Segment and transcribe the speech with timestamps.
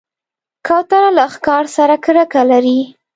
[0.65, 2.79] کوتره له ښکار سره کرکه لري.